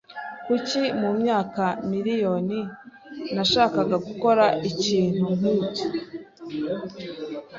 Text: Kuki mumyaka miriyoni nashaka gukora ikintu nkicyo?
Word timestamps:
Kuki 0.45 0.81
mumyaka 0.99 1.65
miriyoni 1.89 2.59
nashaka 3.35 3.79
gukora 4.07 4.45
ikintu 4.69 5.25
nkicyo? 5.37 5.85